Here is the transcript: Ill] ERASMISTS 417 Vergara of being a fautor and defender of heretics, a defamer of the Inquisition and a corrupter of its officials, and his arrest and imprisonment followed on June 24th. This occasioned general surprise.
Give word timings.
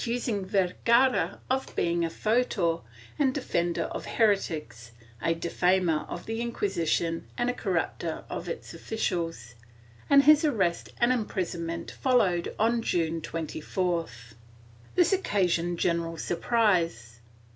Ill] 0.03 0.13
ERASMISTS 0.13 0.25
417 0.51 0.67
Vergara 0.67 1.41
of 1.47 1.75
being 1.75 2.03
a 2.03 2.09
fautor 2.09 2.81
and 3.19 3.35
defender 3.35 3.83
of 3.83 4.07
heretics, 4.07 4.93
a 5.21 5.35
defamer 5.35 6.07
of 6.09 6.25
the 6.25 6.41
Inquisition 6.41 7.27
and 7.37 7.51
a 7.51 7.53
corrupter 7.53 8.23
of 8.27 8.49
its 8.49 8.73
officials, 8.73 9.53
and 10.09 10.23
his 10.23 10.43
arrest 10.43 10.89
and 10.99 11.11
imprisonment 11.13 11.91
followed 11.91 12.55
on 12.57 12.81
June 12.81 13.21
24th. 13.21 14.33
This 14.95 15.13
occasioned 15.13 15.77
general 15.77 16.17
surprise. 16.17 17.19